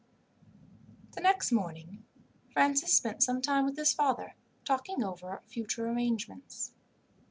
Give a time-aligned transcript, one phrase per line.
[1.11, 2.03] The next morning
[2.53, 4.33] Francis spent some time with his father
[4.65, 6.73] talking over future arrangements.